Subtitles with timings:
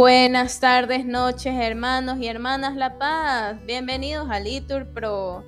[0.00, 3.58] Buenas tardes, noches, hermanos y hermanas La Paz.
[3.66, 5.44] Bienvenidos a Litur Pro.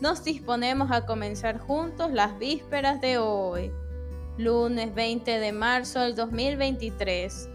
[0.00, 3.72] Nos disponemos a comenzar juntos las vísperas de hoy,
[4.38, 7.48] lunes 20 de marzo del 2023,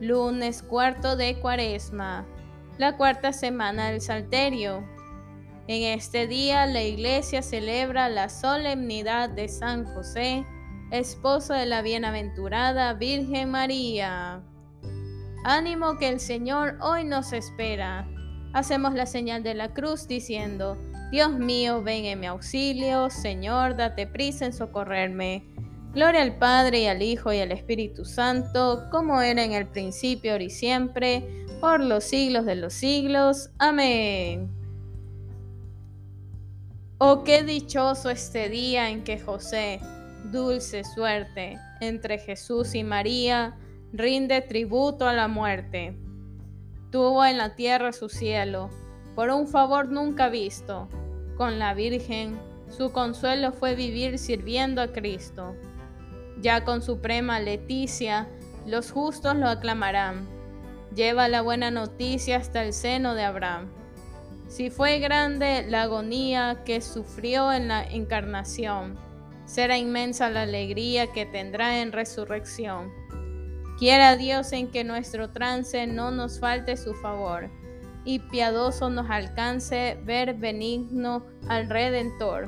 [0.00, 2.26] lunes cuarto de Cuaresma,
[2.76, 4.84] la cuarta semana del Salterio.
[5.68, 10.44] En este día la iglesia celebra la solemnidad de San José,
[10.90, 14.42] esposo de la bienaventurada Virgen María.
[15.46, 18.08] Ánimo que el Señor hoy nos espera.
[18.54, 20.78] Hacemos la señal de la cruz diciendo,
[21.10, 25.44] Dios mío, ven en mi auxilio, Señor, date prisa en socorrerme.
[25.92, 30.32] Gloria al Padre y al Hijo y al Espíritu Santo, como era en el principio,
[30.32, 33.50] ahora y siempre, por los siglos de los siglos.
[33.58, 34.48] Amén.
[36.96, 39.78] Oh, qué dichoso este día en que José,
[40.32, 43.58] dulce suerte, entre Jesús y María,
[43.96, 45.96] rinde tributo a la muerte.
[46.90, 48.68] Tuvo en la tierra su cielo,
[49.14, 50.88] por un favor nunca visto.
[51.36, 52.36] Con la Virgen,
[52.68, 55.54] su consuelo fue vivir sirviendo a Cristo.
[56.40, 58.26] Ya con suprema Leticia,
[58.66, 60.26] los justos lo aclamarán.
[60.96, 63.68] Lleva la buena noticia hasta el seno de Abraham.
[64.48, 68.98] Si fue grande la agonía que sufrió en la encarnación,
[69.44, 73.03] será inmensa la alegría que tendrá en resurrección.
[73.78, 77.50] Quiera Dios en que nuestro trance no nos falte su favor,
[78.04, 82.46] y piadoso nos alcance ver benigno al Redentor.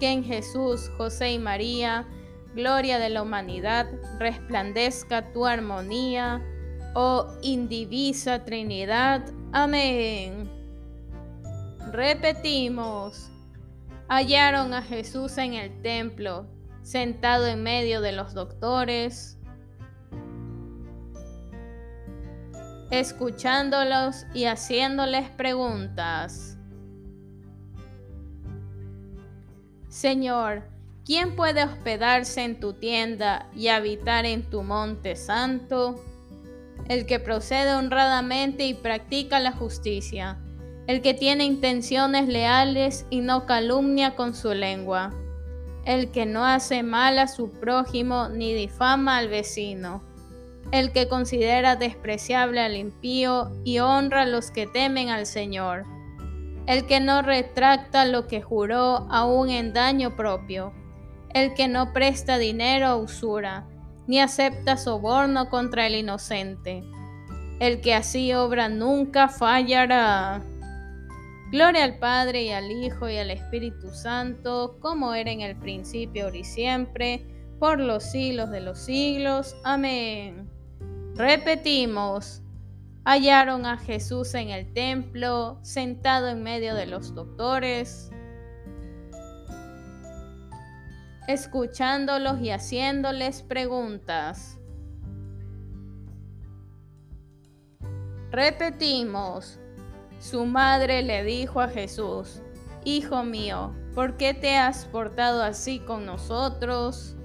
[0.00, 2.06] Que en Jesús, José y María,
[2.54, 3.86] gloria de la humanidad,
[4.18, 6.42] resplandezca tu armonía,
[6.94, 9.24] oh indivisa Trinidad.
[9.52, 10.50] Amén.
[11.92, 13.30] Repetimos.
[14.08, 16.46] Hallaron a Jesús en el templo,
[16.82, 19.38] sentado en medio de los doctores,
[23.00, 26.56] escuchándolos y haciéndoles preguntas.
[29.88, 30.62] Señor,
[31.04, 36.02] ¿quién puede hospedarse en tu tienda y habitar en tu monte santo?
[36.88, 40.38] El que procede honradamente y practica la justicia,
[40.86, 45.10] el que tiene intenciones leales y no calumnia con su lengua,
[45.84, 50.13] el que no hace mal a su prójimo ni difama al vecino
[50.72, 55.84] el que considera despreciable al impío y honra a los que temen al Señor,
[56.66, 60.72] el que no retracta lo que juró aún en daño propio,
[61.30, 63.66] el que no presta dinero a usura,
[64.06, 66.82] ni acepta soborno contra el inocente,
[67.60, 70.42] el que así obra nunca fallará.
[71.50, 76.24] Gloria al Padre y al Hijo y al Espíritu Santo, como era en el principio,
[76.24, 77.26] ahora y siempre,
[77.60, 79.56] por los siglos de los siglos.
[79.62, 80.53] Amén.
[81.16, 82.42] Repetimos,
[83.04, 88.10] hallaron a Jesús en el templo, sentado en medio de los doctores,
[91.28, 94.58] escuchándolos y haciéndoles preguntas.
[98.32, 99.60] Repetimos,
[100.18, 102.42] su madre le dijo a Jesús,
[102.84, 107.16] Hijo mío, ¿por qué te has portado así con nosotros?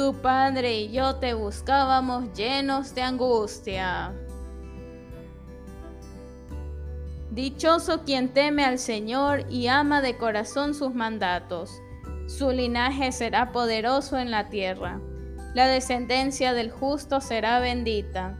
[0.00, 4.14] Tu padre y yo te buscábamos llenos de angustia.
[7.30, 11.82] Dichoso quien teme al Señor y ama de corazón sus mandatos.
[12.28, 15.02] Su linaje será poderoso en la tierra.
[15.52, 18.38] La descendencia del justo será bendita.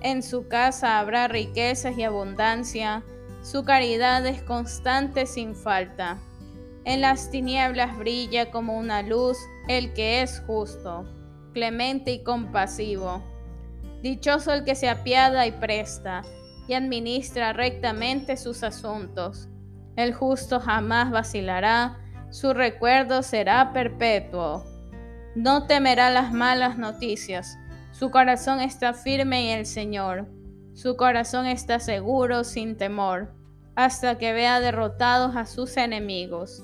[0.00, 3.04] En su casa habrá riquezas y abundancia.
[3.42, 6.16] Su caridad es constante sin falta.
[6.86, 9.36] En las tinieblas brilla como una luz
[9.66, 11.04] el que es justo,
[11.52, 13.24] clemente y compasivo.
[14.02, 16.22] Dichoso el que se apiada y presta
[16.68, 19.48] y administra rectamente sus asuntos.
[19.96, 21.98] El justo jamás vacilará,
[22.30, 24.64] su recuerdo será perpetuo.
[25.34, 27.58] No temerá las malas noticias,
[27.90, 30.28] su corazón está firme en el Señor,
[30.72, 33.34] su corazón está seguro sin temor,
[33.74, 36.62] hasta que vea derrotados a sus enemigos.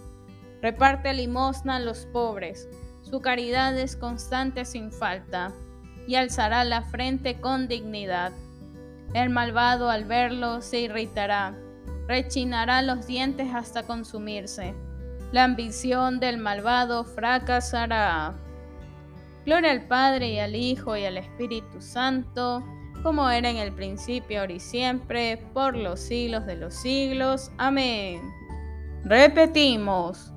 [0.63, 2.69] Reparte limosna a los pobres,
[3.03, 5.53] su caridad es constante sin falta,
[6.07, 8.33] y alzará la frente con dignidad.
[9.13, 11.55] El malvado al verlo se irritará,
[12.07, 14.75] rechinará los dientes hasta consumirse.
[15.33, 18.35] La ambición del malvado fracasará.
[19.45, 22.63] Gloria al Padre y al Hijo y al Espíritu Santo,
[23.03, 27.51] como era en el principio, ahora y siempre, por los siglos de los siglos.
[27.59, 28.23] Amén.
[29.05, 30.33] Repetimos.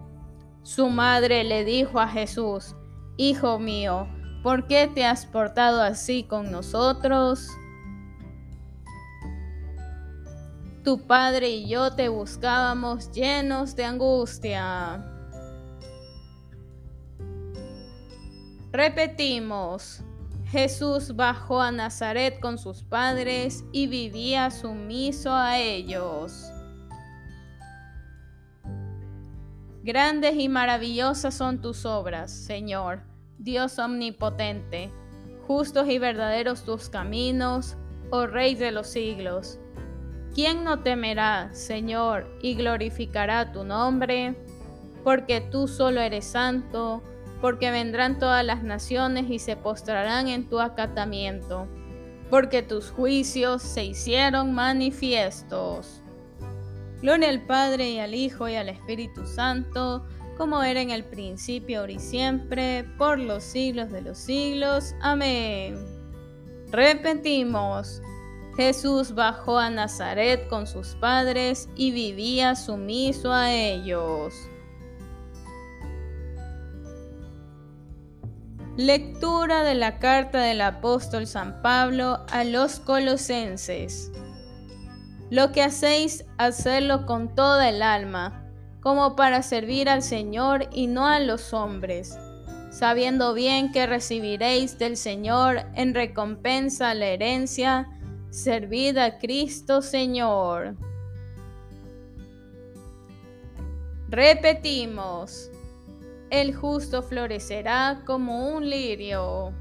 [0.65, 2.75] Su madre le dijo a Jesús,
[3.17, 4.07] Hijo mío,
[4.41, 7.47] ¿por qué te has portado así con nosotros?
[10.83, 15.05] Tu padre y yo te buscábamos llenos de angustia.
[18.71, 20.01] Repetimos,
[20.45, 26.51] Jesús bajó a Nazaret con sus padres y vivía sumiso a ellos.
[29.85, 33.03] Grandes y maravillosas son tus obras, Señor,
[33.37, 34.89] Dios omnipotente.
[35.45, 37.77] Justos y verdaderos tus caminos,
[38.09, 39.59] oh Rey de los siglos.
[40.33, 44.35] ¿Quién no temerá, Señor, y glorificará tu nombre?
[45.03, 47.03] Porque tú solo eres santo,
[47.39, 51.67] porque vendrán todas las naciones y se postrarán en tu acatamiento,
[52.31, 56.01] porque tus juicios se hicieron manifiestos.
[57.01, 60.05] Gloria al Padre y al Hijo y al Espíritu Santo,
[60.37, 64.95] como era en el principio, ahora y siempre, por los siglos de los siglos.
[65.01, 65.75] Amén.
[66.71, 68.01] Repetimos.
[68.55, 74.33] Jesús bajó a Nazaret con sus padres y vivía sumiso a ellos.
[78.77, 84.11] Lectura de la carta del apóstol San Pablo a los colosenses.
[85.29, 88.45] Lo que hacéis, hacedlo con toda el alma,
[88.79, 92.19] como para servir al Señor y no a los hombres,
[92.69, 97.89] sabiendo bien que recibiréis del Señor en recompensa la herencia,
[98.29, 100.75] Servid a Cristo Señor.
[104.09, 105.49] Repetimos,
[106.29, 109.53] el justo florecerá como un lirio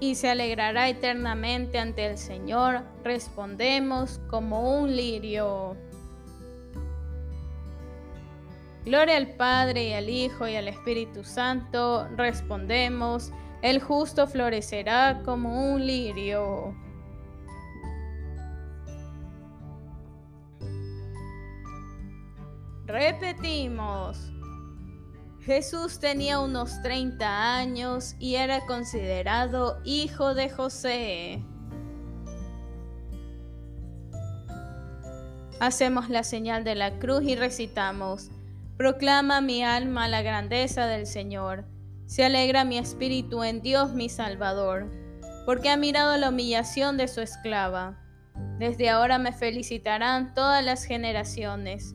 [0.00, 2.82] y se alegrará eternamente ante el Señor.
[3.04, 5.76] Respondemos como un lirio.
[8.84, 12.08] Gloria al Padre y al Hijo y al Espíritu Santo.
[12.16, 16.74] Respondemos el justo florecerá como un lirio.
[22.86, 24.32] Repetimos.
[25.48, 31.42] Jesús tenía unos 30 años y era considerado hijo de José.
[35.58, 38.30] Hacemos la señal de la cruz y recitamos,
[38.76, 41.64] Proclama mi alma la grandeza del Señor
[42.04, 44.90] se alegra mi espíritu en Dios mi Salvador,
[45.46, 47.98] porque ha mirado la humillación de su esclava.
[48.58, 51.94] Desde ahora me felicitarán todas las generaciones,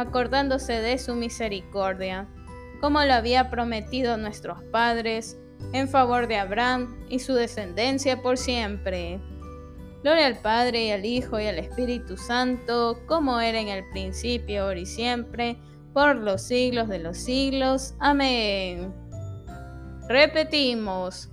[0.00, 2.28] acordándose de su misericordia,
[2.80, 5.38] como lo había prometido nuestros padres,
[5.72, 9.20] en favor de Abraham y su descendencia por siempre.
[10.02, 14.64] Gloria al Padre y al Hijo y al Espíritu Santo, como era en el principio,
[14.64, 15.58] ahora y siempre,
[15.92, 17.94] por los siglos de los siglos.
[17.98, 18.94] Amén.
[20.08, 21.30] Repetimos,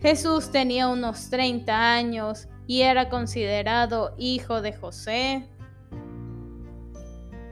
[0.00, 5.48] Jesús tenía unos 30 años y era considerado hijo de José.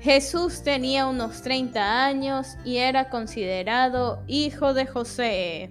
[0.00, 5.70] Jesús tenía unos 30 años y era considerado hijo de José.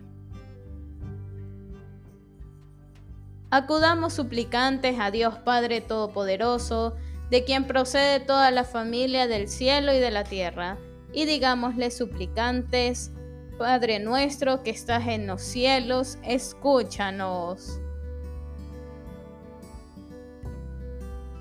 [3.50, 6.96] Acudamos suplicantes a Dios Padre Todopoderoso,
[7.32, 10.78] de quien procede toda la familia del cielo y de la tierra,
[11.14, 13.12] y digámosle suplicantes,
[13.58, 17.80] Padre nuestro que estás en los cielos, escúchanos.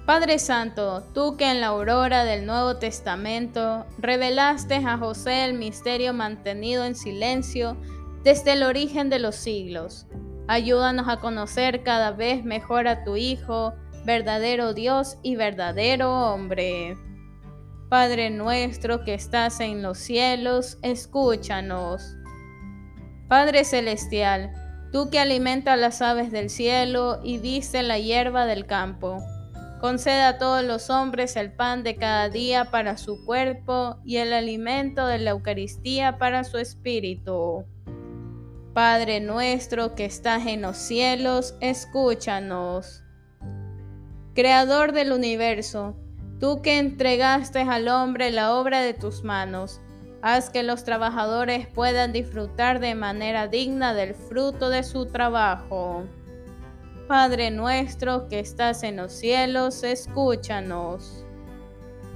[0.06, 6.12] Padre Santo, tú que en la aurora del Nuevo Testamento revelaste a José el misterio
[6.12, 7.76] mantenido en silencio
[8.22, 10.06] desde el origen de los siglos,
[10.46, 16.96] ayúdanos a conocer cada vez mejor a tu Hijo, verdadero Dios y verdadero hombre.
[17.88, 22.14] Padre nuestro que estás en los cielos, escúchanos.
[23.26, 24.52] Padre celestial,
[24.92, 29.20] tú que alimentas las aves del cielo y viste la hierba del campo,
[29.80, 34.32] conceda a todos los hombres el pan de cada día para su cuerpo y el
[34.32, 37.64] alimento de la Eucaristía para su espíritu.
[38.72, 43.02] Padre nuestro que estás en los cielos, escúchanos.
[44.34, 45.96] Creador del universo,
[46.38, 49.80] Tú que entregaste al hombre la obra de tus manos,
[50.22, 56.04] Haz que los trabajadores puedan disfrutar de manera digna del fruto de su trabajo.
[57.06, 61.24] Padre nuestro que estás en los cielos, escúchanos.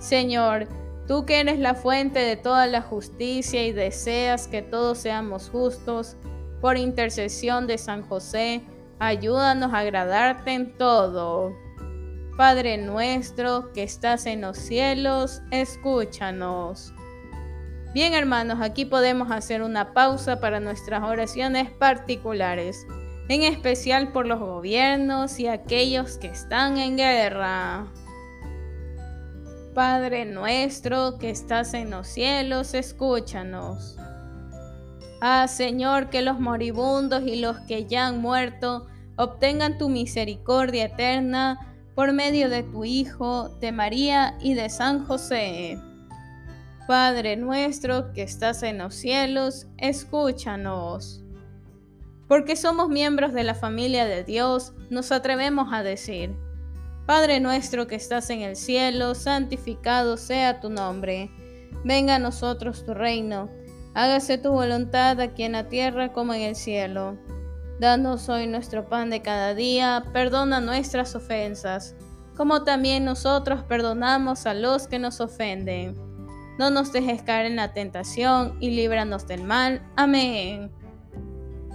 [0.01, 0.67] Señor,
[1.07, 6.17] tú que eres la fuente de toda la justicia y deseas que todos seamos justos,
[6.61, 8.63] por intercesión de San José,
[8.99, 11.53] ayúdanos a agradarte en todo.
[12.37, 16.93] Padre nuestro que estás en los cielos, escúchanos.
[17.95, 22.87] Bien hermanos, aquí podemos hacer una pausa para nuestras oraciones particulares
[23.31, 27.87] en especial por los gobiernos y aquellos que están en guerra.
[29.73, 33.97] Padre nuestro que estás en los cielos, escúchanos.
[35.21, 41.77] Ah, Señor, que los moribundos y los que ya han muerto obtengan tu misericordia eterna
[41.95, 45.79] por medio de tu Hijo, de María y de San José.
[46.89, 51.23] Padre nuestro que estás en los cielos, escúchanos.
[52.31, 56.37] Porque somos miembros de la familia de Dios, nos atrevemos a decir,
[57.05, 61.29] Padre nuestro que estás en el cielo, santificado sea tu nombre.
[61.85, 63.51] Venga a nosotros tu reino.
[63.95, 67.19] Hágase tu voluntad aquí en la tierra como en el cielo.
[67.81, 71.97] Danos hoy nuestro pan de cada día, perdona nuestras ofensas,
[72.37, 75.97] como también nosotros perdonamos a los que nos ofenden.
[76.61, 79.83] No nos dejes caer en la tentación y líbranos del mal.
[79.97, 80.71] Amén.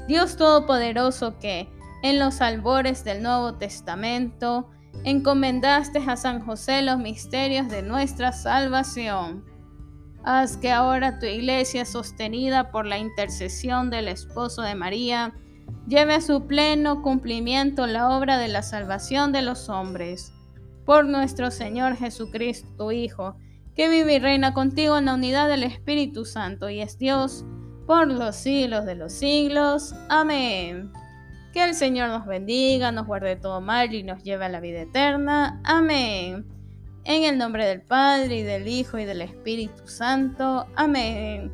[0.08, 1.68] Dios Todopoderoso que,
[2.04, 4.70] en los albores del Nuevo Testamento,
[5.04, 9.44] encomendaste a San José los misterios de nuestra salvación.
[10.24, 15.34] Haz que ahora tu iglesia, sostenida por la intercesión del esposo de María,
[15.88, 20.34] lleve a su pleno cumplimiento la obra de la salvación de los hombres.
[20.86, 23.38] Por nuestro Señor Jesucristo, tu Hijo,
[23.76, 27.44] que vive y reina contigo en la unidad del Espíritu Santo y es Dios,
[27.86, 29.94] por los siglos de los siglos.
[30.10, 30.92] Amén.
[31.54, 34.82] Que el Señor nos bendiga, nos guarde todo mal y nos lleve a la vida
[34.82, 35.62] eterna.
[35.64, 36.46] Amén.
[37.04, 40.66] En el nombre del Padre y del Hijo y del Espíritu Santo.
[40.76, 41.52] Amén.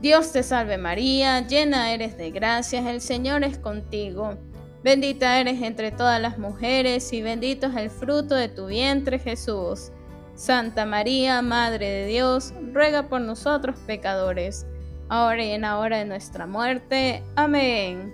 [0.00, 4.36] Dios te salve María, llena eres de gracias, el Señor es contigo.
[4.82, 9.92] Bendita eres entre todas las mujeres y bendito es el fruto de tu vientre Jesús.
[10.34, 14.66] Santa María, Madre de Dios, ruega por nosotros pecadores,
[15.08, 17.22] ahora y en la hora de nuestra muerte.
[17.36, 18.12] Amén.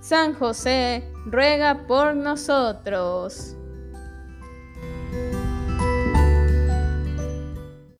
[0.00, 3.56] San José, ruega por nosotros.